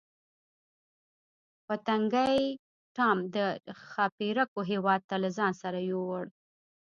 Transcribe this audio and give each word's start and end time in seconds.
پتنګې 1.67 2.35
ټام 2.95 3.17
د 3.35 3.37
ښاپیرکو 3.89 4.59
هیواد 4.71 5.01
ته 5.09 5.15
له 5.23 5.29
ځان 5.37 5.51
سره 5.61 5.79
یووړ. 5.89 6.23